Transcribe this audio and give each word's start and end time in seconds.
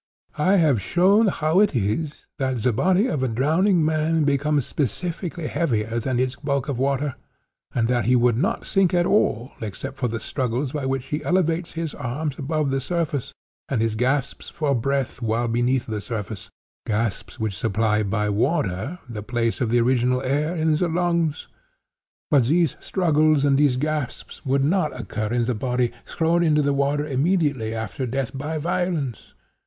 I 0.39 0.55
have 0.55 0.81
shown 0.81 1.27
how 1.27 1.59
it 1.59 1.75
is 1.75 2.25
that 2.39 2.63
the 2.63 2.73
body 2.73 3.05
of 3.05 3.21
a 3.21 3.27
drowning 3.27 3.85
man 3.85 4.23
becomes 4.23 4.65
specifically 4.65 5.45
heavier 5.45 5.99
than 5.99 6.19
its 6.19 6.37
bulk 6.37 6.67
of 6.67 6.79
water, 6.79 7.13
and 7.75 7.87
that 7.87 8.05
he 8.05 8.15
would 8.15 8.35
not 8.35 8.65
sink 8.65 8.95
at 8.95 9.05
all, 9.05 9.51
except 9.61 9.97
for 9.97 10.07
the 10.07 10.19
struggles 10.19 10.71
by 10.71 10.87
which 10.87 11.05
he 11.05 11.23
elevates 11.23 11.73
his 11.73 11.93
arms 11.93 12.39
above 12.39 12.71
the 12.71 12.81
surface, 12.81 13.31
and 13.69 13.79
his 13.79 13.93
gasps 13.93 14.49
for 14.49 14.73
breath 14.73 15.21
while 15.21 15.47
beneath 15.47 15.85
the 15.85 16.01
surface—gasps 16.01 17.39
which 17.39 17.55
supply 17.55 18.01
by 18.01 18.27
water 18.27 18.97
the 19.07 19.21
place 19.21 19.61
of 19.61 19.69
the 19.69 19.79
original 19.79 20.23
air 20.23 20.55
in 20.55 20.75
the 20.75 20.87
lungs. 20.87 21.45
But 22.31 22.47
these 22.47 22.75
struggles 22.79 23.45
and 23.45 23.55
these 23.55 23.77
gasps 23.77 24.43
would 24.47 24.63
not 24.65 24.99
occur 24.99 25.27
in 25.31 25.45
the 25.45 25.53
body 25.53 25.91
'thrown 26.07 26.41
into 26.41 26.63
the 26.63 26.73
water 26.73 27.05
immediately 27.05 27.75
after 27.75 28.07
death 28.07 28.35
by 28.35 28.57
violence. 28.57 29.35